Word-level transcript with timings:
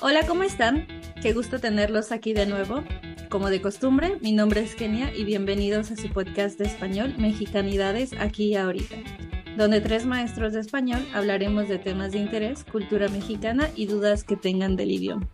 Hola, 0.00 0.24
¿cómo 0.28 0.44
están? 0.44 0.86
Qué 1.20 1.32
gusto 1.32 1.58
tenerlos 1.58 2.12
aquí 2.12 2.32
de 2.32 2.46
nuevo. 2.46 2.84
Como 3.28 3.50
de 3.50 3.60
costumbre, 3.60 4.16
mi 4.20 4.30
nombre 4.30 4.60
es 4.60 4.76
Kenia 4.76 5.12
y 5.12 5.24
bienvenidos 5.24 5.90
a 5.90 5.96
su 5.96 6.08
podcast 6.10 6.56
de 6.56 6.66
español 6.66 7.16
Mexicanidades 7.18 8.12
aquí 8.12 8.50
y 8.50 8.54
ahorita, 8.54 8.94
donde 9.56 9.80
tres 9.80 10.06
maestros 10.06 10.52
de 10.52 10.60
español 10.60 11.04
hablaremos 11.12 11.66
de 11.68 11.78
temas 11.78 12.12
de 12.12 12.18
interés, 12.18 12.62
cultura 12.62 13.08
mexicana 13.08 13.70
y 13.74 13.86
dudas 13.86 14.22
que 14.22 14.36
tengan 14.36 14.76
del 14.76 14.92
idioma. 14.92 15.28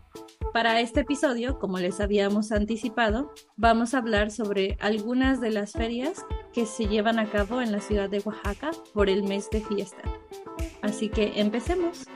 Para 0.54 0.80
este 0.80 1.00
episodio, 1.00 1.58
como 1.58 1.78
les 1.78 2.00
habíamos 2.00 2.50
anticipado, 2.50 3.34
vamos 3.56 3.92
a 3.92 3.98
hablar 3.98 4.30
sobre 4.30 4.78
algunas 4.80 5.42
de 5.42 5.50
las 5.50 5.72
ferias 5.72 6.24
que 6.54 6.64
se 6.64 6.86
llevan 6.86 7.18
a 7.18 7.28
cabo 7.28 7.60
en 7.60 7.70
la 7.70 7.82
ciudad 7.82 8.08
de 8.08 8.20
Oaxaca 8.20 8.70
por 8.94 9.10
el 9.10 9.24
mes 9.24 9.50
de 9.50 9.60
fiesta. 9.60 10.02
Así 10.80 11.10
que 11.10 11.38
empecemos. 11.38 12.06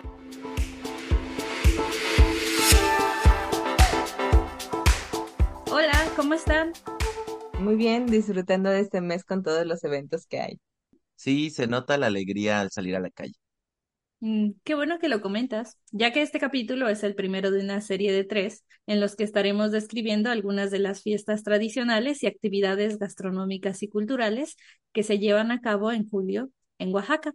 ¿Cómo 6.18 6.34
están? 6.34 6.72
Muy 7.60 7.76
bien, 7.76 8.06
disfrutando 8.06 8.70
de 8.70 8.80
este 8.80 9.00
mes 9.00 9.22
con 9.22 9.44
todos 9.44 9.64
los 9.64 9.84
eventos 9.84 10.26
que 10.26 10.40
hay. 10.40 10.58
Sí, 11.14 11.50
se 11.50 11.68
nota 11.68 11.96
la 11.96 12.08
alegría 12.08 12.58
al 12.58 12.72
salir 12.72 12.96
a 12.96 13.00
la 13.00 13.10
calle. 13.10 13.34
Mm, 14.18 14.50
qué 14.64 14.74
bueno 14.74 14.98
que 14.98 15.08
lo 15.08 15.20
comentas, 15.20 15.78
ya 15.92 16.12
que 16.12 16.22
este 16.22 16.40
capítulo 16.40 16.88
es 16.88 17.04
el 17.04 17.14
primero 17.14 17.52
de 17.52 17.60
una 17.60 17.80
serie 17.80 18.12
de 18.12 18.24
tres 18.24 18.64
en 18.88 18.98
los 18.98 19.14
que 19.14 19.22
estaremos 19.22 19.70
describiendo 19.70 20.28
algunas 20.28 20.72
de 20.72 20.80
las 20.80 21.04
fiestas 21.04 21.44
tradicionales 21.44 22.20
y 22.24 22.26
actividades 22.26 22.98
gastronómicas 22.98 23.84
y 23.84 23.88
culturales 23.88 24.56
que 24.92 25.04
se 25.04 25.20
llevan 25.20 25.52
a 25.52 25.60
cabo 25.60 25.92
en 25.92 26.08
julio 26.08 26.50
en 26.80 26.92
Oaxaca. 26.92 27.32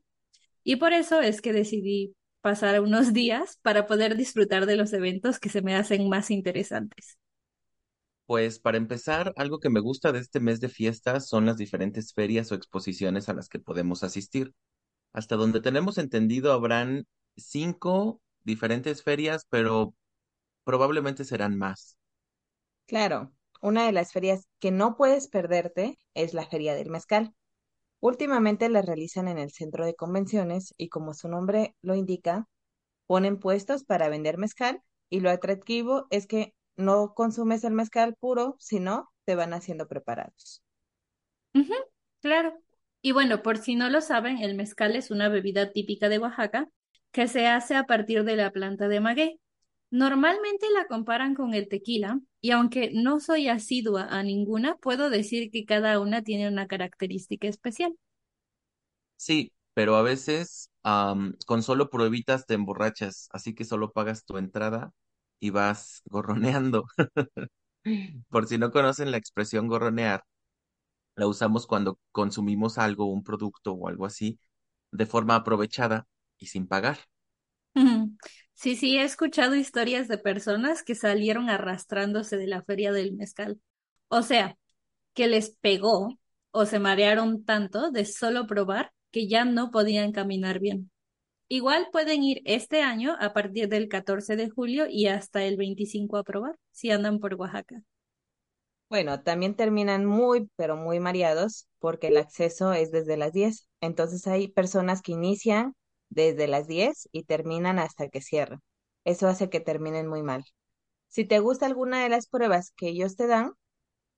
Y 0.66 0.76
por 0.76 0.92
eso 0.92 1.22
es 1.22 1.40
que 1.40 1.54
decidí 1.54 2.16
pasar 2.42 2.82
unos 2.82 3.14
días 3.14 3.60
para 3.62 3.88
poder 3.88 4.18
disfrutar 4.18 4.66
de 4.66 4.76
los 4.76 4.92
eventos 4.92 5.40
que 5.40 5.48
se 5.48 5.62
me 5.62 5.74
hacen 5.74 6.10
más 6.10 6.32
interesantes. 6.32 7.18
Pues 8.26 8.60
para 8.60 8.78
empezar, 8.78 9.34
algo 9.36 9.60
que 9.60 9.70
me 9.70 9.82
gusta 9.82 10.12
de 10.12 10.20
este 10.20 10.40
mes 10.40 10.62
de 10.62 10.70
fiestas 10.70 11.28
son 11.28 11.46
las 11.46 11.58
diferentes 11.58 12.14
ferias 12.14 12.52
o 12.52 12.56
exposiciones 12.56 13.28
a 13.30 13.34
las 13.34 13.50
que 13.50 13.60
podemos 13.60 14.04
asistir. 14.04 14.54
Hasta 15.14 15.36
donde 15.36 15.62
tenemos 15.62 15.98
entendido, 15.98 16.54
habrán 16.54 17.06
cinco 17.36 18.22
diferentes 18.44 19.04
ferias, 19.04 19.46
pero 19.50 19.94
probablemente 20.64 21.26
serán 21.26 21.58
más. 21.58 21.98
Claro, 22.88 23.32
una 23.62 23.86
de 23.86 23.92
las 23.92 24.12
ferias 24.12 24.48
que 24.60 24.72
no 24.72 24.96
puedes 24.96 25.28
perderte 25.28 26.00
es 26.14 26.34
la 26.34 26.48
Feria 26.48 26.76
del 26.76 26.90
Mezcal. 26.90 27.34
Últimamente 28.00 28.70
la 28.70 28.82
realizan 28.82 29.28
en 29.28 29.38
el 29.38 29.52
centro 29.52 29.86
de 29.86 29.96
convenciones 29.96 30.74
y 30.78 30.90
como 30.90 31.14
su 31.14 31.30
nombre 31.30 31.76
lo 31.82 31.96
indica, 31.96 32.48
ponen 33.08 33.40
puestos 33.40 33.84
para 33.84 34.10
vender 34.10 34.38
mezcal 34.38 34.82
y 35.10 35.22
lo 35.22 35.30
atractivo 35.30 36.08
es 36.10 36.28
que 36.28 36.54
no 36.78 37.14
consumes 37.16 37.64
el 37.64 37.74
mezcal 37.74 38.16
puro, 38.16 38.56
sino 38.60 39.12
te 39.26 39.36
van 39.36 39.54
haciendo 39.54 39.88
preparados. 39.88 40.64
claro. 42.22 42.54
Y 43.02 43.12
bueno, 43.12 43.42
por 43.44 43.58
si 43.58 43.76
no 43.76 43.90
lo 43.90 44.02
saben, 44.02 44.38
el 44.40 44.56
mezcal 44.56 44.96
es 44.96 45.12
una 45.12 45.30
bebida 45.30 45.72
típica 45.72 46.10
de 46.10 46.20
Oaxaca 46.20 46.70
que 47.12 47.28
se 47.28 47.48
hace 47.48 47.76
a 47.76 47.86
partir 47.86 48.24
de 48.24 48.36
la 48.36 48.52
planta 48.52 48.88
de 48.88 49.00
maguey. 49.02 49.40
Normalmente 49.92 50.68
la 50.74 50.88
comparan 50.88 51.36
con 51.36 51.54
el 51.54 51.68
tequila 51.70 52.20
y 52.42 52.52
aunque 52.52 52.92
no 52.94 53.20
soy 53.20 53.48
asidua 53.50 54.08
a 54.10 54.24
ninguna, 54.24 54.76
puedo 54.78 55.10
decir 55.10 55.52
que 55.52 55.66
cada 55.66 56.00
una 56.00 56.24
tiene 56.24 56.48
una 56.48 56.68
característica 56.68 57.48
especial. 57.48 57.96
Sí, 59.16 59.54
pero 59.74 59.96
a 59.96 60.02
veces 60.02 60.70
con 61.46 61.64
solo 61.64 61.90
pruebitas 61.90 62.46
te 62.46 62.56
emborrachas, 62.56 63.30
así 63.32 63.56
que 63.56 63.64
solo 63.66 63.92
pagas 63.94 64.26
tu 64.26 64.38
entrada 64.38 64.92
y 65.44 65.50
vas 65.52 66.02
gorroneando. 66.06 66.86
Por 68.30 68.48
si 68.48 68.58
no 68.58 68.72
conocen 68.72 69.12
la 69.12 69.18
expresión 69.18 69.68
gorronear, 69.68 70.24
la 71.16 71.28
usamos 71.28 71.68
cuando 71.68 72.00
consumimos 72.12 72.78
algo, 72.80 73.08
un 73.08 73.24
producto 73.24 73.74
o 73.74 73.88
algo 73.90 74.06
así, 74.06 74.40
de 74.92 75.06
forma 75.08 75.36
aprovechada 75.36 76.08
y 76.40 76.48
sin 76.48 76.68
pagar. 76.68 77.00
Sí, 78.54 78.76
sí, 78.76 78.98
he 78.98 79.04
escuchado 79.04 79.56
historias 79.56 80.08
de 80.08 80.18
personas 80.18 80.84
que 80.84 80.96
salieron 80.96 81.50
arrastrándose 81.50 82.38
de 82.38 82.48
la 82.48 82.62
feria 82.62 82.92
del 82.92 83.14
mezcal. 83.14 83.60
O 84.10 84.22
sea, 84.22 84.58
que 85.16 85.28
les 85.30 85.52
pegó 85.58 86.20
o 86.52 86.68
se 86.68 86.80
marearon 86.80 87.46
tanto 87.46 87.92
de 87.92 88.06
solo 88.06 88.48
probar 88.48 88.94
que 89.12 89.28
ya 89.30 89.46
no 89.46 89.72
podían 89.72 90.14
caminar 90.14 90.60
bien. 90.62 90.92
Igual 91.48 91.88
pueden 91.94 92.22
ir 92.22 92.42
este 92.44 92.82
año 92.82 93.16
a 93.18 93.32
partir 93.32 93.70
del 93.70 93.88
14 93.88 94.36
de 94.36 94.50
julio 94.50 94.88
y 94.90 95.08
hasta 95.08 95.44
el 95.46 95.56
25 95.56 96.18
a 96.18 96.24
probar 96.26 96.58
si 96.72 96.92
andan 96.92 97.20
por 97.22 97.36
Oaxaca. 97.36 97.82
Bueno, 98.90 99.22
también 99.24 99.56
terminan 99.56 100.06
muy, 100.06 100.50
pero 100.56 100.76
muy 100.78 101.00
mareados 101.00 101.68
porque 101.80 102.08
el 102.08 102.18
acceso 102.18 102.74
es 102.74 102.92
desde 102.92 103.18
las 103.18 103.34
10. 103.34 103.68
Entonces 103.82 104.28
hay 104.28 104.48
personas 104.50 105.02
que 105.02 105.14
inician 105.14 105.74
desde 106.10 106.48
las 106.48 106.68
10 106.68 107.10
y 107.12 107.24
terminan 107.24 107.80
hasta 107.80 108.08
que 108.10 108.22
cierran. 108.22 108.62
Eso 109.04 109.28
hace 109.28 109.50
que 109.50 109.60
terminen 109.60 110.08
muy 110.08 110.22
mal. 110.24 110.46
Si 111.10 111.26
te 111.26 111.40
gusta 111.40 111.66
alguna 111.68 112.04
de 112.04 112.10
las 112.10 112.28
pruebas 112.28 112.72
que 112.78 112.90
ellos 112.90 113.16
te 113.18 113.28
dan, 113.28 113.54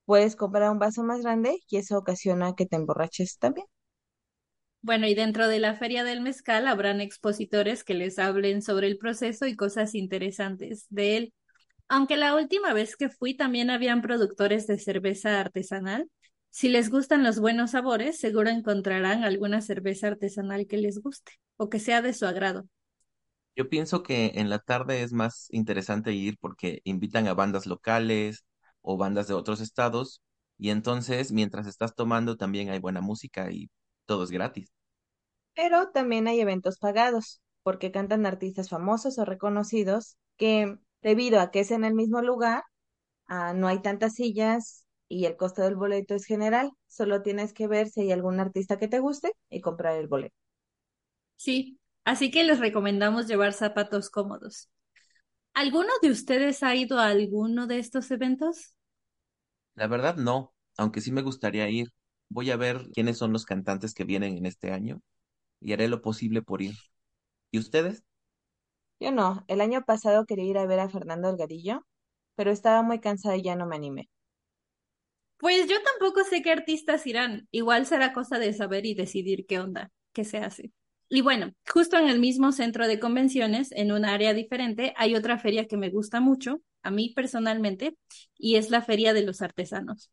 puedes 0.05 0.35
comprar 0.37 0.71
un 0.71 0.79
vaso 0.79 1.03
más 1.03 1.21
grande 1.23 1.59
y 1.69 1.77
eso 1.77 1.97
ocasiona 1.99 2.55
que 2.55 2.65
te 2.67 2.77
emborraches 2.77 3.37
también. 3.39 3.67
Bueno, 4.85 5.07
y 5.07 5.15
dentro 5.15 5.47
de 5.47 5.57
la 5.57 5.73
Feria 5.73 6.03
del 6.03 6.21
Mezcal 6.21 6.67
habrán 6.67 7.01
expositores 7.01 7.83
que 7.83 7.95
les 7.95 8.19
hablen 8.19 8.61
sobre 8.61 8.85
el 8.85 8.99
proceso 8.99 9.47
y 9.47 9.55
cosas 9.55 9.95
interesantes 9.95 10.85
de 10.91 11.17
él. 11.17 11.33
Aunque 11.87 12.17
la 12.17 12.35
última 12.35 12.71
vez 12.71 12.95
que 12.95 13.09
fui 13.09 13.35
también 13.35 13.71
habían 13.71 14.03
productores 14.03 14.67
de 14.67 14.77
cerveza 14.77 15.39
artesanal. 15.39 16.07
Si 16.51 16.69
les 16.69 16.91
gustan 16.91 17.23
los 17.23 17.39
buenos 17.39 17.71
sabores, 17.71 18.19
seguro 18.19 18.51
encontrarán 18.51 19.23
alguna 19.23 19.61
cerveza 19.61 20.05
artesanal 20.05 20.67
que 20.67 20.77
les 20.77 21.01
guste 21.01 21.31
o 21.57 21.67
que 21.67 21.79
sea 21.79 22.03
de 22.03 22.13
su 22.13 22.27
agrado. 22.27 22.67
Yo 23.55 23.67
pienso 23.69 24.03
que 24.03 24.33
en 24.35 24.51
la 24.51 24.59
tarde 24.59 25.01
es 25.01 25.13
más 25.13 25.47
interesante 25.49 26.13
ir 26.13 26.37
porque 26.39 26.81
invitan 26.83 27.25
a 27.25 27.33
bandas 27.33 27.65
locales 27.65 28.45
o 28.83 28.97
bandas 28.97 29.27
de 29.27 29.33
otros 29.33 29.61
estados 29.61 30.21
y 30.59 30.69
entonces 30.69 31.31
mientras 31.31 31.65
estás 31.65 31.95
tomando 31.95 32.37
también 32.37 32.69
hay 32.69 32.77
buena 32.77 33.01
música 33.01 33.49
y 33.49 33.71
todo 34.05 34.23
es 34.23 34.29
gratis. 34.29 34.74
Pero 35.55 35.89
también 35.91 36.27
hay 36.27 36.39
eventos 36.39 36.77
pagados 36.77 37.41
porque 37.63 37.91
cantan 37.91 38.25
artistas 38.25 38.69
famosos 38.69 39.17
o 39.17 39.25
reconocidos 39.25 40.17
que 40.37 40.77
debido 41.01 41.39
a 41.39 41.51
que 41.51 41.61
es 41.61 41.71
en 41.71 41.85
el 41.85 41.93
mismo 41.93 42.21
lugar, 42.21 42.63
ah, 43.27 43.53
no 43.53 43.67
hay 43.67 43.81
tantas 43.81 44.15
sillas 44.15 44.85
y 45.07 45.25
el 45.25 45.37
costo 45.37 45.63
del 45.63 45.75
boleto 45.75 46.15
es 46.15 46.25
general. 46.25 46.71
Solo 46.87 47.21
tienes 47.23 47.53
que 47.53 47.67
ver 47.67 47.89
si 47.89 48.01
hay 48.01 48.11
algún 48.11 48.39
artista 48.39 48.77
que 48.79 48.87
te 48.87 48.99
guste 48.99 49.31
y 49.49 49.61
comprar 49.61 49.97
el 49.97 50.07
boleto. 50.07 50.35
Sí, 51.37 51.79
así 52.03 52.31
que 52.31 52.43
les 52.43 52.59
recomendamos 52.59 53.27
llevar 53.27 53.53
zapatos 53.53 54.09
cómodos. 54.09 54.69
¿Alguno 55.53 55.89
de 56.01 56.11
ustedes 56.11 56.63
ha 56.63 56.75
ido 56.75 56.99
a 56.99 57.07
alguno 57.07 57.67
de 57.67 57.79
estos 57.79 58.11
eventos? 58.11 58.75
La 59.75 59.87
verdad 59.87 60.17
no, 60.17 60.53
aunque 60.77 61.01
sí 61.01 61.11
me 61.11 61.21
gustaría 61.21 61.69
ir. 61.69 61.89
Voy 62.29 62.51
a 62.51 62.57
ver 62.57 62.89
quiénes 62.93 63.17
son 63.17 63.31
los 63.31 63.45
cantantes 63.45 63.93
que 63.93 64.03
vienen 64.03 64.37
en 64.37 64.45
este 64.45 64.71
año 64.71 65.01
y 65.65 65.73
haré 65.73 65.87
lo 65.87 66.01
posible 66.01 66.43
por 66.43 66.61
ir. 66.61 66.75
¿Y 67.51 67.59
ustedes? 67.59 68.03
Yo 68.99 69.11
no, 69.11 69.43
el 69.47 69.61
año 69.61 69.83
pasado 69.83 70.25
quería 70.25 70.45
ir 70.45 70.57
a 70.57 70.65
ver 70.65 70.79
a 70.79 70.89
Fernando 70.89 71.27
Delgadillo, 71.27 71.85
pero 72.35 72.51
estaba 72.51 72.83
muy 72.83 72.99
cansada 72.99 73.35
y 73.35 73.43
ya 73.43 73.55
no 73.55 73.65
me 73.65 73.75
animé. 73.75 74.09
Pues 75.37 75.67
yo 75.67 75.75
tampoco 75.81 76.23
sé 76.23 76.41
qué 76.41 76.51
artistas 76.51 77.05
irán. 77.07 77.47
Igual 77.51 77.85
será 77.85 78.13
cosa 78.13 78.39
de 78.39 78.53
saber 78.53 78.85
y 78.85 78.93
decidir 78.93 79.45
qué 79.47 79.59
onda, 79.59 79.91
qué 80.13 80.23
se 80.23 80.37
hace. 80.37 80.71
Y 81.09 81.21
bueno, 81.21 81.53
justo 81.67 81.97
en 81.97 82.09
el 82.09 82.19
mismo 82.19 82.51
centro 82.51 82.87
de 82.87 82.99
convenciones, 82.99 83.71
en 83.71 83.91
un 83.91 84.05
área 84.05 84.33
diferente, 84.33 84.93
hay 84.97 85.15
otra 85.15 85.37
feria 85.37 85.65
que 85.67 85.77
me 85.77 85.89
gusta 85.89 86.19
mucho, 86.19 86.61
a 86.83 86.91
mí 86.91 87.11
personalmente, 87.15 87.97
y 88.37 88.55
es 88.55 88.69
la 88.69 88.81
Feria 88.81 89.13
de 89.13 89.23
los 89.23 89.41
Artesanos. 89.41 90.09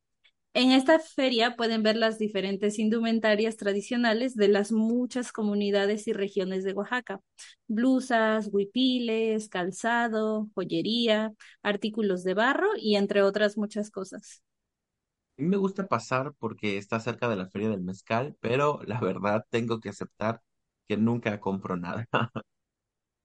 En 0.55 0.71
esta 0.73 0.99
feria 0.99 1.57
pueden 1.57 1.83
ver 1.83 1.97
las 1.97 2.19
diferentes 2.19 2.79
indumentarias 2.79 3.57
tradicionales 3.57 4.35
de 4.37 4.49
las 4.49 4.71
muchas 4.71 5.33
comunidades 5.33 6.07
y 6.09 6.13
regiones 6.13 6.63
de 6.65 6.75
Oaxaca. 6.75 7.21
Blusas, 7.69 8.49
huipiles, 8.53 9.49
calzado, 9.49 10.49
joyería, 10.55 11.33
artículos 11.63 12.23
de 12.25 12.35
barro 12.35 12.69
y 12.77 12.97
entre 12.97 13.23
otras 13.23 13.57
muchas 13.57 13.91
cosas. 13.91 14.43
A 15.39 15.43
mí 15.43 15.49
me 15.49 15.57
gusta 15.57 15.87
pasar 15.89 16.33
porque 16.39 16.79
está 16.79 17.01
cerca 17.01 17.29
de 17.29 17.37
la 17.37 17.49
feria 17.49 17.69
del 17.71 17.83
mezcal, 17.83 18.37
pero 18.41 18.81
la 18.87 19.01
verdad 19.01 19.45
tengo 19.51 19.81
que 19.81 19.89
aceptar 19.91 20.43
que 20.89 20.97
nunca 20.97 21.41
compro 21.41 21.77
nada. 21.77 22.07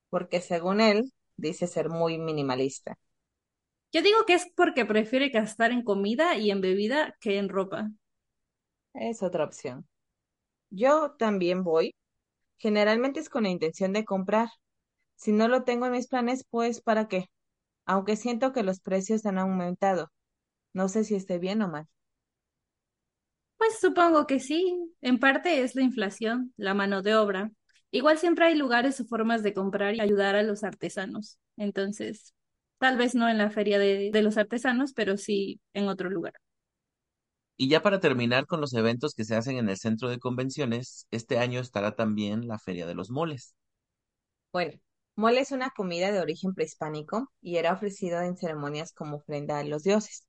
Porque 0.09 0.41
según 0.41 0.81
él, 0.81 1.13
dice 1.37 1.67
ser 1.67 1.89
muy 1.89 2.17
minimalista. 2.17 2.97
Yo 3.91 4.01
digo 4.01 4.25
que 4.25 4.33
es 4.33 4.47
porque 4.55 4.85
prefiere 4.85 5.29
gastar 5.29 5.71
en 5.71 5.83
comida 5.83 6.35
y 6.37 6.51
en 6.51 6.61
bebida 6.61 7.15
que 7.19 7.37
en 7.37 7.49
ropa. 7.49 7.89
Es 8.93 9.23
otra 9.23 9.43
opción. 9.45 9.87
Yo 10.69 11.15
también 11.17 11.63
voy. 11.63 11.95
Generalmente 12.57 13.19
es 13.19 13.29
con 13.29 13.43
la 13.43 13.49
intención 13.49 13.93
de 13.93 14.05
comprar. 14.05 14.49
Si 15.15 15.31
no 15.31 15.47
lo 15.47 15.63
tengo 15.63 15.87
en 15.87 15.93
mis 15.93 16.07
planes, 16.07 16.45
pues 16.49 16.81
¿para 16.81 17.07
qué? 17.07 17.27
aunque 17.87 18.17
siento 18.17 18.53
que 18.53 18.63
los 18.63 18.81
precios 18.81 19.25
han 19.25 19.39
aumentado. 19.39 20.11
No 20.73 20.89
sé 20.89 21.03
si 21.05 21.15
esté 21.15 21.39
bien 21.39 21.61
o 21.63 21.69
mal. 21.69 21.87
Pues 23.57 23.79
supongo 23.79 24.27
que 24.27 24.39
sí. 24.39 24.93
En 25.01 25.19
parte 25.19 25.63
es 25.63 25.73
la 25.73 25.81
inflación, 25.81 26.53
la 26.57 26.73
mano 26.73 27.01
de 27.01 27.15
obra. 27.15 27.51
Igual 27.89 28.17
siempre 28.17 28.45
hay 28.45 28.55
lugares 28.55 28.99
o 28.99 29.05
formas 29.05 29.41
de 29.41 29.53
comprar 29.53 29.95
y 29.95 30.01
ayudar 30.01 30.35
a 30.35 30.43
los 30.43 30.63
artesanos. 30.63 31.39
Entonces, 31.55 32.35
tal 32.79 32.97
vez 32.97 33.15
no 33.15 33.29
en 33.29 33.37
la 33.37 33.49
feria 33.51 33.79
de, 33.79 34.09
de 34.11 34.21
los 34.21 34.37
artesanos, 34.37 34.93
pero 34.93 35.17
sí 35.17 35.59
en 35.73 35.87
otro 35.87 36.09
lugar. 36.09 36.33
Y 37.55 37.69
ya 37.69 37.83
para 37.83 37.99
terminar 37.99 38.47
con 38.47 38.61
los 38.61 38.73
eventos 38.73 39.13
que 39.13 39.23
se 39.23 39.35
hacen 39.35 39.57
en 39.57 39.69
el 39.69 39.77
centro 39.77 40.09
de 40.09 40.17
convenciones, 40.19 41.05
este 41.11 41.37
año 41.37 41.59
estará 41.59 41.95
también 41.95 42.47
la 42.47 42.57
Feria 42.57 42.87
de 42.87 42.95
los 42.95 43.11
Moles. 43.11 43.53
Bueno, 44.51 44.77
mole 45.15 45.39
es 45.41 45.51
una 45.53 45.69
comida 45.69 46.11
de 46.11 46.19
origen 46.19 46.53
prehispánico 46.53 47.31
y 47.41 47.55
era 47.57 47.71
ofrecido 47.73 48.21
en 48.21 48.35
ceremonias 48.37 48.91
como 48.93 49.17
ofrenda 49.17 49.57
a 49.59 49.63
los 49.63 49.83
dioses. 49.83 50.27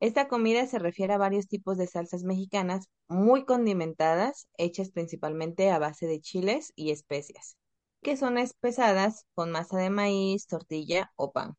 Esta 0.00 0.28
comida 0.28 0.66
se 0.66 0.78
refiere 0.80 1.14
a 1.14 1.18
varios 1.18 1.48
tipos 1.48 1.78
de 1.78 1.86
salsas 1.88 2.24
mexicanas 2.24 2.88
muy 3.08 3.44
condimentadas, 3.46 4.48
hechas 4.58 4.90
principalmente 4.90 5.70
a 5.70 5.78
base 5.80 6.06
de 6.06 6.20
chiles 6.20 6.72
y 6.76 6.90
especias, 6.92 7.56
que 8.02 8.16
son 8.16 8.38
espesadas 8.38 9.26
con 9.34 9.50
masa 9.52 9.78
de 9.78 9.90
maíz, 9.90 10.46
tortilla 10.48 11.12
o 11.16 11.32
pan. 11.32 11.56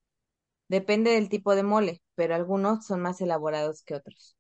Depende 0.72 1.12
del 1.12 1.28
tipo 1.28 1.54
de 1.54 1.64
mole, 1.64 2.02
pero 2.16 2.34
algunos 2.34 2.86
son 2.86 3.02
más 3.02 3.20
elaborados 3.20 3.84
que 3.84 3.94
otros. 3.94 4.38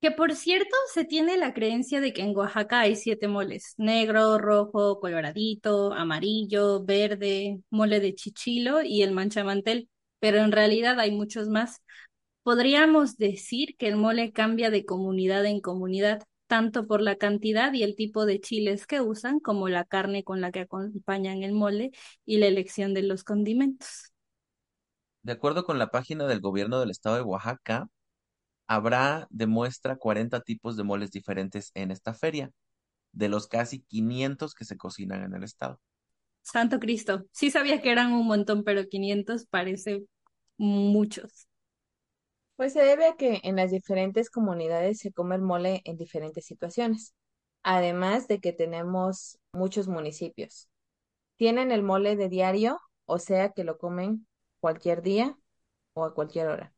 Que 0.00 0.12
por 0.12 0.36
cierto, 0.36 0.76
se 0.92 1.04
tiene 1.04 1.36
la 1.36 1.52
creencia 1.52 2.00
de 2.00 2.12
que 2.12 2.22
en 2.22 2.36
Oaxaca 2.36 2.78
hay 2.80 2.94
siete 2.94 3.26
moles, 3.26 3.74
negro, 3.76 4.38
rojo, 4.38 5.00
coloradito, 5.00 5.92
amarillo, 5.92 6.84
verde, 6.84 7.60
mole 7.70 7.98
de 7.98 8.14
chichilo 8.14 8.82
y 8.82 9.02
el 9.02 9.10
manchamantel, 9.10 9.88
pero 10.20 10.38
en 10.38 10.52
realidad 10.52 11.00
hay 11.00 11.10
muchos 11.10 11.48
más. 11.48 11.82
Podríamos 12.44 13.16
decir 13.16 13.76
que 13.76 13.88
el 13.88 13.96
mole 13.96 14.30
cambia 14.30 14.70
de 14.70 14.84
comunidad 14.84 15.44
en 15.44 15.60
comunidad, 15.60 16.22
tanto 16.46 16.86
por 16.86 17.02
la 17.02 17.16
cantidad 17.16 17.72
y 17.72 17.82
el 17.82 17.96
tipo 17.96 18.26
de 18.26 18.40
chiles 18.40 18.86
que 18.86 19.00
usan, 19.00 19.40
como 19.40 19.68
la 19.68 19.84
carne 19.84 20.22
con 20.22 20.40
la 20.40 20.52
que 20.52 20.60
acompañan 20.60 21.42
el 21.42 21.52
mole 21.52 21.90
y 22.24 22.38
la 22.38 22.46
elección 22.46 22.94
de 22.94 23.02
los 23.02 23.24
condimentos. 23.24 24.13
De 25.24 25.32
acuerdo 25.32 25.64
con 25.64 25.78
la 25.78 25.90
página 25.90 26.26
del 26.26 26.42
gobierno 26.42 26.78
del 26.78 26.90
estado 26.90 27.16
de 27.16 27.22
Oaxaca, 27.22 27.88
habrá 28.66 29.26
de 29.30 29.46
muestra 29.46 29.96
40 29.96 30.42
tipos 30.42 30.76
de 30.76 30.84
moles 30.84 31.10
diferentes 31.12 31.70
en 31.72 31.90
esta 31.90 32.12
feria, 32.12 32.50
de 33.12 33.30
los 33.30 33.48
casi 33.48 33.80
500 33.84 34.52
que 34.52 34.66
se 34.66 34.76
cocinan 34.76 35.22
en 35.22 35.34
el 35.34 35.42
estado. 35.42 35.80
Santo 36.42 36.78
Cristo, 36.78 37.24
sí 37.32 37.50
sabía 37.50 37.80
que 37.80 37.90
eran 37.90 38.12
un 38.12 38.26
montón, 38.26 38.64
pero 38.64 38.86
500 38.86 39.46
parece 39.46 40.04
muchos. 40.58 41.48
Pues 42.56 42.74
se 42.74 42.82
debe 42.82 43.06
a 43.06 43.16
que 43.16 43.40
en 43.44 43.56
las 43.56 43.70
diferentes 43.70 44.28
comunidades 44.28 44.98
se 44.98 45.10
come 45.10 45.36
el 45.36 45.42
mole 45.42 45.80
en 45.84 45.96
diferentes 45.96 46.44
situaciones, 46.44 47.14
además 47.62 48.28
de 48.28 48.40
que 48.40 48.52
tenemos 48.52 49.38
muchos 49.54 49.88
municipios. 49.88 50.68
Tienen 51.36 51.72
el 51.72 51.82
mole 51.82 52.14
de 52.14 52.28
diario, 52.28 52.78
o 53.06 53.18
sea 53.18 53.52
que 53.52 53.64
lo 53.64 53.78
comen 53.78 54.26
cualquier 54.64 55.02
día 55.02 55.36
o 55.92 56.06
a 56.06 56.14
cualquier 56.14 56.48
hora. 56.48 56.72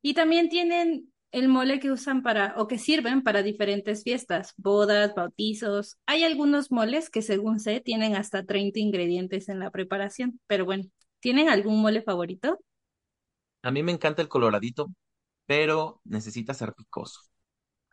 Y 0.00 0.14
también 0.14 0.48
tienen 0.48 1.12
el 1.30 1.48
mole 1.48 1.78
que 1.78 1.90
usan 1.90 2.22
para, 2.22 2.54
o 2.56 2.66
que 2.66 2.78
sirven 2.78 3.22
para 3.22 3.42
diferentes 3.42 4.02
fiestas, 4.02 4.54
bodas, 4.56 5.14
bautizos. 5.14 5.98
Hay 6.06 6.24
algunos 6.24 6.72
moles 6.72 7.10
que, 7.10 7.20
según 7.20 7.60
sé, 7.60 7.80
tienen 7.80 8.16
hasta 8.16 8.46
30 8.46 8.80
ingredientes 8.80 9.50
en 9.50 9.58
la 9.58 9.70
preparación. 9.70 10.40
Pero 10.46 10.64
bueno, 10.64 10.84
¿tienen 11.20 11.50
algún 11.50 11.82
mole 11.82 12.00
favorito? 12.00 12.58
A 13.60 13.70
mí 13.70 13.82
me 13.82 13.92
encanta 13.92 14.22
el 14.22 14.28
coloradito, 14.28 14.86
pero 15.44 16.00
necesita 16.04 16.54
ser 16.54 16.72
picoso. 16.72 17.20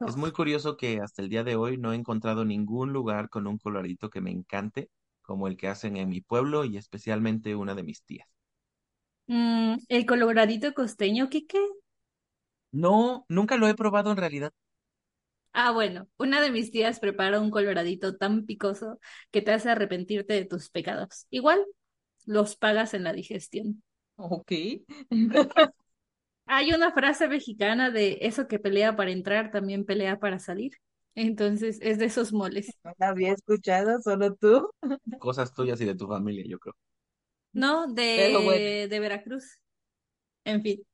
Es 0.08 0.16
muy 0.16 0.32
curioso 0.32 0.78
que 0.78 1.00
hasta 1.04 1.22
el 1.22 1.28
día 1.28 1.44
de 1.44 1.58
hoy 1.58 1.78
no 1.78 1.92
he 1.92 1.98
encontrado 1.98 2.46
ningún 2.46 2.94
lugar 2.94 3.28
con 3.28 3.48
un 3.48 3.58
coloradito 3.58 4.10
que 4.10 4.22
me 4.22 4.32
encante, 4.32 4.90
como 5.24 5.50
el 5.50 5.58
que 5.58 5.68
hacen 5.68 5.98
en 5.98 6.08
mi 6.08 6.22
pueblo 6.22 6.64
y 6.64 6.78
especialmente 6.78 7.54
una 7.54 7.76
de 7.76 7.84
mis 7.84 8.02
tías. 8.04 8.28
Mm, 9.28 9.78
el 9.90 10.06
coloradito 10.06 10.74
costeño, 10.76 11.28
¿qué 11.30 11.46
qué? 11.48 11.58
No, 12.74 13.26
nunca 13.30 13.56
lo 13.56 13.70
he 13.70 13.76
probado 13.76 14.12
en 14.12 14.18
realidad. 14.18 14.52
Ah, 15.54 15.72
bueno, 15.72 16.08
una 16.18 16.42
de 16.42 16.50
mis 16.52 16.72
tías 16.72 17.00
prepara 17.00 17.40
un 17.42 17.52
coloradito 17.52 18.16
tan 18.18 18.46
picoso 18.46 19.00
que 19.32 19.42
te 19.42 19.52
hace 19.52 19.70
arrepentirte 19.70 20.34
de 20.34 20.46
tus 20.46 20.70
pecados. 20.70 21.28
Igual 21.30 21.66
los 22.26 22.56
pagas 22.58 22.94
en 22.94 23.04
la 23.04 23.14
digestión. 23.14 23.84
Ok. 24.18 24.52
Hay 26.46 26.72
una 26.74 26.92
frase 26.92 27.28
mexicana 27.28 27.90
de 27.92 28.20
eso 28.22 28.48
que 28.48 28.60
pelea 28.60 28.96
para 28.96 29.12
entrar, 29.12 29.52
también 29.52 29.86
pelea 29.86 30.20
para 30.20 30.38
salir. 30.40 30.74
Entonces, 31.16 31.80
es 31.82 31.98
de 32.00 32.06
esos 32.06 32.34
moles. 32.34 32.78
No 32.84 32.94
la 33.00 33.10
había 33.10 33.34
escuchado, 33.34 34.00
solo 34.02 34.36
tú. 34.36 34.70
Cosas 35.18 35.54
tuyas 35.54 35.82
y 35.82 35.86
de 35.86 35.96
tu 35.96 36.08
familia, 36.08 36.46
yo 36.48 36.60
creo. 36.60 36.76
¿No? 37.54 37.88
Bueno, 38.16 38.42
De, 38.44 38.88
de 38.90 39.00
Veracruz. 39.00 39.60
En 40.46 40.62
fin. 40.64 40.86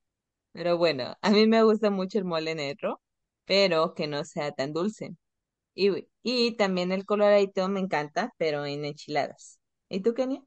pero 0.52 0.78
bueno, 0.78 1.16
a 1.22 1.30
mí 1.32 1.48
me 1.48 1.64
gusta 1.64 1.90
mucho 1.92 2.18
el 2.20 2.26
mole 2.26 2.56
negro, 2.56 3.02
pero 3.46 3.94
que 3.94 4.08
no 4.08 4.24
sea 4.26 4.52
tan 4.54 4.74
dulce. 4.74 5.16
Y, 5.76 6.08
y 6.24 6.58
también 6.58 6.92
el 6.94 7.06
coloradito 7.06 7.70
me 7.70 7.82
encanta, 7.82 8.34
pero 8.38 8.66
en 8.66 8.86
enchiladas. 8.86 9.60
¿Y 9.90 10.02
tú, 10.02 10.14
Kenia? 10.16 10.44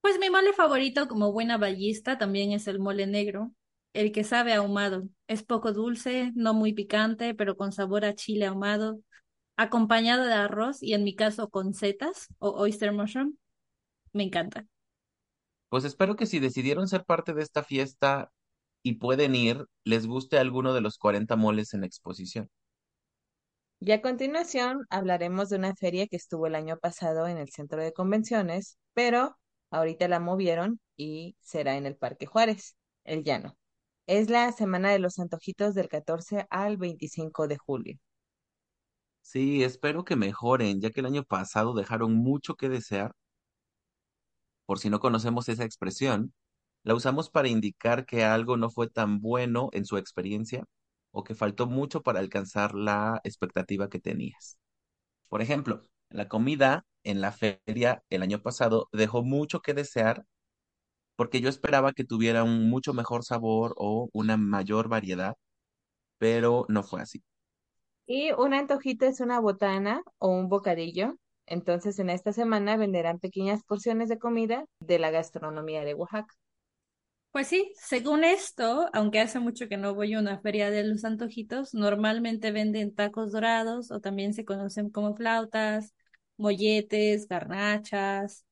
Pues 0.00 0.18
mi 0.18 0.30
mole 0.30 0.52
favorito 0.52 1.08
como 1.08 1.32
buena 1.32 1.58
ballista 1.58 2.18
también 2.18 2.52
es 2.52 2.66
el 2.68 2.78
mole 2.78 3.06
negro, 3.06 3.52
el 3.92 4.12
que 4.12 4.24
sabe 4.24 4.54
ahumado. 4.54 5.08
Es 5.26 5.42
poco 5.42 5.72
dulce, 5.72 6.32
no 6.34 6.54
muy 6.54 6.72
picante, 6.72 7.34
pero 7.34 7.56
con 7.56 7.72
sabor 7.72 8.04
a 8.04 8.14
chile 8.14 8.46
ahumado, 8.46 9.00
acompañado 9.56 10.24
de 10.26 10.34
arroz 10.34 10.82
y 10.82 10.94
en 10.94 11.04
mi 11.04 11.16
caso 11.16 11.50
con 11.50 11.74
setas 11.74 12.28
o 12.38 12.50
oyster 12.52 12.92
mushroom. 12.92 13.36
Me 14.12 14.24
encanta. 14.24 14.66
Pues 15.70 15.84
espero 15.84 16.14
que 16.16 16.26
si 16.26 16.40
decidieron 16.40 16.88
ser 16.88 17.04
parte 17.04 17.32
de 17.34 17.42
esta 17.42 17.62
fiesta 17.64 18.30
y 18.82 18.94
pueden 18.94 19.34
ir, 19.34 19.66
les 19.84 20.06
guste 20.06 20.38
alguno 20.38 20.74
de 20.74 20.80
los 20.82 20.98
40 20.98 21.36
moles 21.36 21.74
en 21.74 21.84
exposición. 21.84 22.50
Y 23.80 23.92
a 23.92 24.02
continuación 24.02 24.86
hablaremos 24.90 25.48
de 25.48 25.56
una 25.56 25.74
feria 25.74 26.06
que 26.06 26.16
estuvo 26.16 26.46
el 26.46 26.54
año 26.54 26.78
pasado 26.78 27.26
en 27.28 27.38
el 27.38 27.48
centro 27.50 27.82
de 27.82 27.92
convenciones, 27.92 28.78
pero 28.94 29.36
ahorita 29.70 30.08
la 30.08 30.20
movieron 30.20 30.80
y 30.96 31.36
será 31.40 31.76
en 31.76 31.86
el 31.86 31.96
Parque 31.96 32.26
Juárez, 32.26 32.76
el 33.04 33.24
Llano. 33.24 33.56
Es 34.06 34.30
la 34.30 34.52
Semana 34.52 34.90
de 34.92 34.98
los 35.00 35.18
Antojitos 35.18 35.74
del 35.74 35.88
14 35.88 36.46
al 36.50 36.76
25 36.76 37.48
de 37.48 37.58
julio. 37.58 37.98
Sí, 39.22 39.62
espero 39.62 40.04
que 40.04 40.16
mejoren, 40.16 40.80
ya 40.80 40.90
que 40.90 41.00
el 41.00 41.06
año 41.06 41.22
pasado 41.22 41.74
dejaron 41.74 42.14
mucho 42.14 42.54
que 42.56 42.68
desear. 42.68 43.12
Por 44.68 44.80
si 44.80 44.90
no 44.90 45.00
conocemos 45.00 45.50
esa 45.50 45.64
expresión, 45.64 46.34
la 46.84 46.94
usamos 46.94 47.30
para 47.30 47.48
indicar 47.48 48.06
que 48.06 48.24
algo 48.24 48.58
no 48.58 48.70
fue 48.70 48.88
tan 48.90 49.20
bueno 49.20 49.70
en 49.72 49.86
su 49.86 49.98
experiencia 49.98 50.64
o 51.12 51.24
que 51.24 51.34
faltó 51.34 51.66
mucho 51.68 52.02
para 52.04 52.20
alcanzar 52.20 52.74
la 52.76 53.20
expectativa 53.24 53.90
que 53.90 54.00
tenías. 54.00 54.58
Por 55.28 55.42
ejemplo, 55.42 55.82
la 56.10 56.28
comida 56.28 56.86
en 57.04 57.20
la 57.22 57.32
feria 57.32 58.04
el 58.10 58.22
año 58.22 58.42
pasado 58.42 58.88
dejó 58.92 59.22
mucho 59.24 59.60
que 59.62 59.74
desear 59.74 60.26
porque 61.16 61.40
yo 61.40 61.48
esperaba 61.50 61.92
que 61.92 62.04
tuviera 62.04 62.44
un 62.44 62.70
mucho 62.70 62.94
mejor 62.94 63.24
sabor 63.24 63.74
o 63.78 64.10
una 64.14 64.36
mayor 64.38 64.88
variedad, 64.88 65.36
pero 66.18 66.66
no 66.68 66.82
fue 66.84 67.02
así. 67.02 67.22
Y 68.08 68.32
un 68.32 68.54
antojito 68.54 69.06
es 69.06 69.20
una 69.20 69.38
botana 69.38 70.02
o 70.18 70.30
un 70.30 70.48
bocadillo. 70.48 71.16
Entonces, 71.48 71.98
en 71.98 72.10
esta 72.10 72.32
semana 72.32 72.76
venderán 72.76 73.18
pequeñas 73.18 73.62
porciones 73.64 74.08
de 74.08 74.18
comida 74.18 74.64
de 74.80 74.98
la 74.98 75.10
gastronomía 75.10 75.84
de 75.84 75.94
Oaxaca. 75.94 76.34
Pues 77.30 77.46
sí, 77.48 77.72
según 77.76 78.24
esto, 78.24 78.88
aunque 78.92 79.20
hace 79.20 79.38
mucho 79.38 79.68
que 79.68 79.76
no 79.76 79.94
voy 79.94 80.14
a 80.14 80.18
una 80.18 80.40
feria 80.40 80.70
de 80.70 80.82
los 80.84 81.04
antojitos, 81.04 81.74
normalmente 81.74 82.52
venden 82.52 82.94
tacos 82.94 83.32
dorados 83.32 83.90
o 83.90 84.00
también 84.00 84.34
se 84.34 84.44
conocen 84.44 84.90
como 84.90 85.14
flautas, 85.14 85.94
molletes, 86.36 87.28
garnachas, 87.28 88.44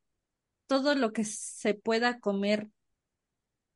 todo 0.67 0.95
lo 0.95 1.13
que 1.13 1.25
se 1.25 1.75
pueda 1.75 2.21
comer 2.21 2.69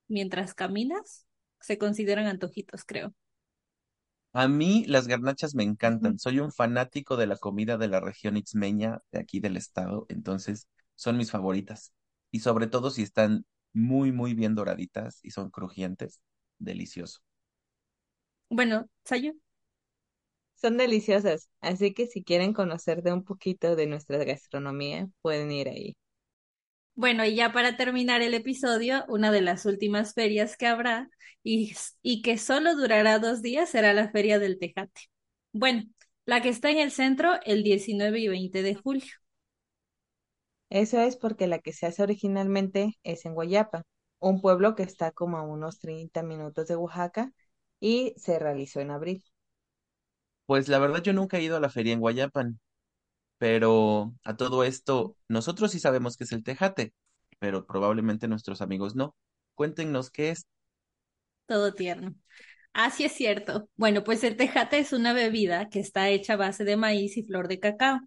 mientras 0.08 0.54
caminas 0.54 1.26
se 1.60 1.78
consideran 1.78 2.26
antojitos, 2.26 2.84
creo. 2.84 3.14
A 4.32 4.48
mí 4.48 4.84
las 4.86 5.06
garnachas 5.08 5.54
me 5.54 5.62
encantan. 5.64 6.18
Soy 6.18 6.40
un 6.40 6.52
fanático 6.52 7.16
de 7.16 7.26
la 7.26 7.36
comida 7.36 7.76
de 7.78 7.88
la 7.88 8.00
región 8.00 8.36
itzmeña 8.36 9.00
de 9.12 9.20
aquí 9.20 9.40
del 9.40 9.56
estado, 9.56 10.06
entonces 10.08 10.68
son 10.96 11.16
mis 11.16 11.30
favoritas. 11.30 11.92
Y 12.32 12.40
sobre 12.40 12.66
todo 12.68 12.90
si 12.90 13.02
están 13.02 13.44
muy, 13.72 14.12
muy 14.12 14.34
bien 14.34 14.54
doraditas 14.54 15.20
y 15.22 15.30
son 15.30 15.50
crujientes, 15.50 16.20
delicioso. 16.58 17.20
Bueno, 18.48 18.88
Sayu, 19.04 19.40
Son 20.54 20.76
deliciosas, 20.76 21.48
así 21.60 21.92
que 21.92 22.06
si 22.06 22.22
quieren 22.22 22.52
conocer 22.52 23.02
de 23.02 23.12
un 23.12 23.24
poquito 23.24 23.74
de 23.74 23.86
nuestra 23.88 24.18
gastronomía, 24.24 25.08
pueden 25.22 25.50
ir 25.50 25.68
ahí. 25.68 25.96
Bueno, 26.94 27.24
y 27.24 27.34
ya 27.34 27.52
para 27.52 27.76
terminar 27.76 28.20
el 28.22 28.34
episodio, 28.34 29.04
una 29.08 29.32
de 29.32 29.40
las 29.40 29.64
últimas 29.66 30.12
ferias 30.14 30.56
que 30.56 30.66
habrá 30.66 31.08
y, 31.42 31.74
y 32.02 32.20
que 32.22 32.36
solo 32.38 32.76
durará 32.76 33.18
dos 33.18 33.40
días 33.42 33.70
será 33.70 33.94
la 33.94 34.10
Feria 34.10 34.38
del 34.38 34.58
Tejate. 34.58 35.02
Bueno, 35.52 35.84
la 36.26 36.42
que 36.42 36.50
está 36.50 36.70
en 36.70 36.78
el 36.78 36.90
centro 36.92 37.32
el 37.44 37.62
19 37.62 38.20
y 38.20 38.28
20 38.28 38.62
de 38.62 38.74
julio. 38.74 39.08
Eso 40.70 41.00
es 41.00 41.16
porque 41.16 41.46
la 41.46 41.58
que 41.60 41.72
se 41.72 41.86
hace 41.86 42.02
originalmente 42.02 42.98
es 43.04 43.24
en 43.26 43.34
Guayapa, 43.34 43.84
un 44.20 44.40
pueblo 44.40 44.74
que 44.74 44.82
está 44.82 45.12
como 45.12 45.38
a 45.38 45.42
unos 45.42 45.78
30 45.80 46.22
minutos 46.22 46.66
de 46.68 46.76
Oaxaca 46.76 47.32
y 47.80 48.14
se 48.16 48.38
realizó 48.38 48.80
en 48.80 48.90
abril. 48.90 49.24
Pues 50.46 50.68
la 50.68 50.78
verdad 50.78 51.02
yo 51.02 51.12
nunca 51.14 51.38
he 51.38 51.42
ido 51.42 51.56
a 51.56 51.60
la 51.60 51.70
feria 51.70 51.94
en 51.94 52.00
Guayapan, 52.00 52.60
pero 53.40 54.14
a 54.24 54.36
todo 54.38 54.64
esto 54.64 55.16
nosotros 55.28 55.72
sí 55.72 55.80
sabemos 55.80 56.16
que 56.18 56.24
es 56.26 56.32
el 56.32 56.44
tejate, 56.44 56.94
pero 57.40 57.66
probablemente 57.66 58.28
nuestros 58.28 58.62
amigos 58.62 58.96
no. 58.96 59.16
Cuéntenos 59.56 60.10
qué 60.12 60.30
es. 60.30 60.46
Todo 61.46 61.74
tierno. 61.74 62.14
Así 62.74 63.04
es 63.04 63.12
cierto. 63.12 63.68
Bueno, 63.76 64.04
pues 64.04 64.24
el 64.24 64.36
tejate 64.36 64.78
es 64.78 64.92
una 64.92 65.12
bebida 65.14 65.68
que 65.70 65.80
está 65.80 66.08
hecha 66.10 66.34
a 66.34 66.36
base 66.36 66.64
de 66.64 66.76
maíz 66.76 67.16
y 67.16 67.24
flor 67.24 67.48
de 67.48 67.60
cacao. 67.60 68.00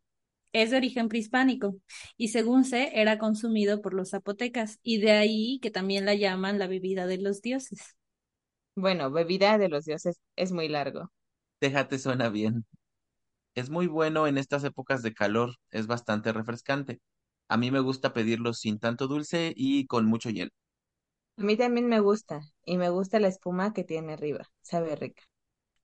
Es 0.53 0.71
de 0.71 0.77
origen 0.77 1.09
prehispánico 1.09 1.77
y 2.17 2.29
según 2.29 2.65
sé 2.65 2.91
era 3.01 3.19
consumido 3.19 3.81
por 3.81 3.93
los 3.95 4.11
zapotecas 4.11 4.79
y 4.83 4.99
de 5.01 5.11
ahí 5.13 5.59
que 5.61 5.71
también 5.71 6.05
la 6.05 6.15
llaman 6.15 6.59
la 6.59 6.67
bebida 6.67 7.07
de 7.07 7.19
los 7.19 7.41
dioses. 7.41 7.79
Bueno, 8.75 9.09
bebida 9.11 9.57
de 9.57 9.67
los 9.69 9.85
dioses 9.85 10.19
es 10.35 10.51
muy 10.51 10.67
largo. 10.69 11.11
Tejate 11.59 11.97
suena 11.99 12.29
bien. 12.29 12.65
Es 13.55 13.71
muy 13.71 13.87
bueno 13.87 14.27
en 14.27 14.37
estas 14.37 14.63
épocas 14.63 15.01
de 15.01 15.11
calor, 15.13 15.55
es 15.71 15.87
bastante 15.87 16.31
refrescante. 16.33 16.99
A 17.47 17.57
mí 17.57 17.71
me 17.71 17.79
gusta 17.79 18.13
pedirlo 18.13 18.53
sin 18.53 18.77
tanto 18.79 19.07
dulce 19.07 19.53
y 19.55 19.87
con 19.87 20.05
mucho 20.05 20.29
hielo. 20.29 20.51
A 21.37 21.43
mí 21.43 21.57
también 21.57 21.87
me 21.87 21.99
gusta 21.99 22.41
y 22.65 22.77
me 22.77 22.89
gusta 22.89 23.19
la 23.19 23.27
espuma 23.27 23.73
que 23.73 23.83
tiene 23.83 24.13
arriba, 24.13 24.49
sabe 24.61 24.95
rica. 24.95 25.23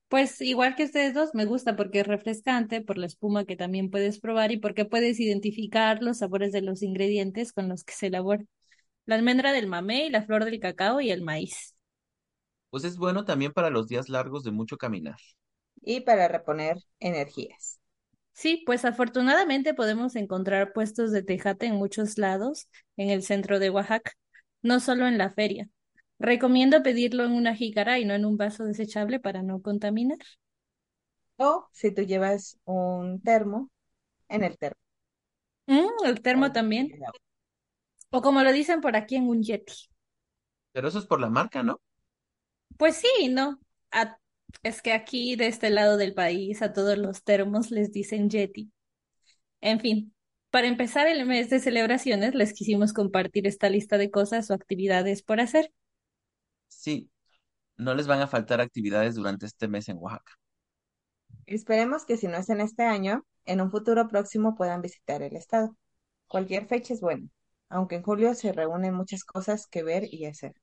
Pues 0.10 0.42
igual 0.42 0.76
que 0.76 0.86
ustedes 0.86 1.14
dos, 1.14 1.32
me 1.36 1.46
gusta 1.46 1.76
porque 1.78 2.02
es 2.02 2.08
refrescante, 2.08 2.82
por 2.82 2.98
la 2.98 3.08
espuma 3.08 3.46
que 3.46 3.56
también 3.58 3.90
puedes 3.92 4.20
probar 4.20 4.52
y 4.52 4.58
porque 4.60 4.86
puedes 4.86 5.20
identificar 5.20 6.02
los 6.04 6.20
sabores 6.20 6.52
de 6.54 6.62
los 6.62 6.84
ingredientes 6.84 7.54
con 7.54 7.70
los 7.70 7.84
que 7.86 7.94
se 7.94 8.08
elabora. 8.08 8.46
La 9.06 9.16
almendra 9.16 9.54
del 9.54 9.68
mamey, 9.68 10.10
la 10.10 10.24
flor 10.26 10.46
del 10.46 10.60
cacao 10.62 11.02
y 11.02 11.12
el 11.12 11.24
maíz. 11.24 11.76
Pues 12.72 12.84
es 12.84 12.98
bueno 12.98 13.26
también 13.26 13.54
para 13.54 13.70
los 13.70 13.88
días 13.88 14.10
largos 14.10 14.44
de 14.44 14.50
mucho 14.52 14.76
caminar. 14.78 15.18
Y 15.82 16.02
para 16.02 16.28
reponer 16.30 16.78
energías. 17.02 17.80
Sí, 18.34 18.64
pues 18.66 18.86
afortunadamente 18.86 19.74
podemos 19.74 20.16
encontrar 20.16 20.72
puestos 20.74 21.12
de 21.12 21.24
tejate 21.24 21.66
en 21.68 21.76
muchos 21.76 22.18
lados 22.18 22.70
en 22.98 23.10
el 23.10 23.24
centro 23.24 23.60
de 23.60 23.70
Oaxaca, 23.70 24.14
no 24.62 24.80
solo 24.80 25.08
en 25.08 25.18
la 25.18 25.30
feria. 25.30 25.70
Recomiendo 26.20 26.82
pedirlo 26.84 27.26
en 27.26 27.34
una 27.34 27.56
jícara 27.56 28.00
y 28.00 28.06
no 28.06 28.14
en 28.14 28.26
un 28.26 28.38
vaso 28.38 28.64
desechable 28.66 29.20
para 29.20 29.44
no 29.44 29.62
contaminar. 29.62 30.18
O 31.38 31.68
si 31.72 31.92
tú 31.94 32.04
llevas 32.04 32.60
un 32.66 33.20
termo, 33.22 33.70
en 34.30 34.44
el 34.44 34.58
termo. 34.60 34.82
Mm, 35.68 36.06
el 36.06 36.22
termo 36.22 36.52
también. 36.52 37.00
O 38.18 38.20
como 38.26 38.44
lo 38.44 38.52
dicen 38.60 38.82
por 38.84 38.94
aquí 38.96 39.16
en 39.16 39.28
un 39.34 39.42
Yeti. 39.48 39.74
Pero 40.72 40.88
eso 40.88 40.98
es 41.00 41.06
por 41.06 41.20
la 41.22 41.30
marca, 41.30 41.62
¿no? 41.64 41.80
Pues 42.78 42.98
sí, 42.98 43.30
¿no? 43.30 43.60
A- 43.92 44.18
es 44.64 44.82
que 44.82 44.94
aquí 44.94 45.36
de 45.36 45.48
este 45.48 45.70
lado 45.70 45.98
del 45.98 46.14
país 46.14 46.62
a 46.62 46.74
todos 46.74 46.98
los 46.98 47.24
termos 47.24 47.72
les 47.72 47.92
dicen 47.92 48.30
Yeti. 48.30 48.72
En 49.62 49.80
fin, 49.80 50.14
para 50.50 50.68
empezar 50.68 51.08
el 51.08 51.26
mes 51.26 51.50
de 51.50 51.60
celebraciones 51.60 52.34
les 52.36 52.54
quisimos 52.54 52.94
compartir 52.94 53.48
esta 53.48 53.70
lista 53.70 53.98
de 53.98 54.10
cosas 54.10 54.50
o 54.50 54.54
actividades 54.54 55.24
por 55.24 55.40
hacer. 55.40 55.72
Sí, 56.68 57.10
no 57.78 57.94
les 57.94 58.08
van 58.08 58.22
a 58.22 58.28
faltar 58.28 58.62
actividades 58.62 59.16
durante 59.16 59.46
este 59.46 59.68
mes 59.68 59.90
en 59.90 59.98
Oaxaca. 59.98 60.34
Esperemos 61.46 62.06
que 62.06 62.18
si 62.18 62.28
no 62.28 62.38
es 62.38 62.50
en 62.50 62.62
este 62.62 62.84
año, 62.84 63.26
en 63.46 63.62
un 63.62 63.72
futuro 63.72 64.08
próximo 64.08 64.56
puedan 64.56 64.82
visitar 64.82 65.22
el 65.24 65.36
estado. 65.36 65.76
Cualquier 66.28 66.68
fecha 66.68 66.94
es 66.94 67.02
buena, 67.02 67.28
aunque 67.70 67.96
en 67.96 68.04
julio 68.04 68.34
se 68.36 68.52
reúnen 68.52 68.94
muchas 68.94 69.24
cosas 69.24 69.66
que 69.68 69.84
ver 69.84 70.04
y 70.14 70.26
hacer. 70.26 70.54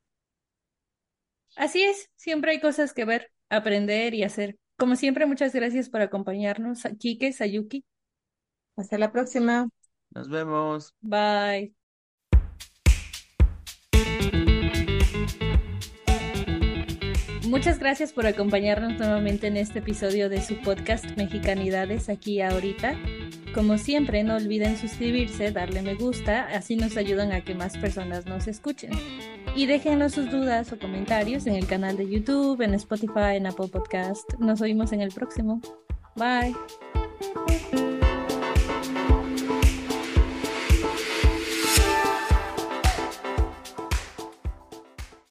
Así 1.56 1.82
es, 1.82 2.10
siempre 2.16 2.52
hay 2.52 2.60
cosas 2.60 2.92
que 2.92 3.04
ver, 3.04 3.30
aprender 3.50 4.14
y 4.14 4.22
hacer. 4.22 4.58
Como 4.78 4.96
siempre, 4.96 5.26
muchas 5.26 5.54
gracias 5.54 5.88
por 5.88 6.00
acompañarnos, 6.00 6.82
Kike, 6.98 7.32
Sayuki. 7.32 7.84
Hasta 8.76 8.98
la 8.98 9.10
próxima. 9.12 9.68
Nos 10.10 10.28
vemos. 10.28 10.94
Bye. 11.00 11.74
Muchas 17.48 17.78
gracias 17.78 18.12
por 18.12 18.26
acompañarnos 18.26 18.98
nuevamente 18.98 19.46
en 19.46 19.56
este 19.56 19.78
episodio 19.78 20.28
de 20.28 20.42
su 20.42 20.60
podcast 20.62 21.04
Mexicanidades 21.16 22.08
aquí 22.08 22.40
ahorita. 22.40 22.98
Como 23.54 23.78
siempre, 23.78 24.24
no 24.24 24.36
olviden 24.36 24.76
suscribirse, 24.76 25.52
darle 25.52 25.80
me 25.80 25.94
gusta, 25.94 26.48
así 26.48 26.76
nos 26.76 26.96
ayudan 26.96 27.32
a 27.32 27.42
que 27.42 27.54
más 27.54 27.78
personas 27.78 28.26
nos 28.26 28.48
escuchen. 28.48 28.90
Y 29.56 29.64
déjenos 29.64 30.12
sus 30.12 30.30
dudas 30.30 30.70
o 30.72 30.78
comentarios 30.78 31.46
en 31.46 31.54
el 31.54 31.66
canal 31.66 31.96
de 31.96 32.06
YouTube, 32.06 32.60
en 32.60 32.74
Spotify, 32.74 33.36
en 33.36 33.46
Apple 33.46 33.68
Podcast. 33.68 34.34
Nos 34.38 34.60
oímos 34.60 34.92
en 34.92 35.00
el 35.00 35.10
próximo. 35.10 35.62
Bye. 36.14 36.54